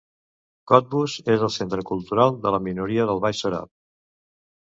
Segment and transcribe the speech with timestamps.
[0.69, 3.71] Cottbus és el centre cultural de la minoria del baix sòrab.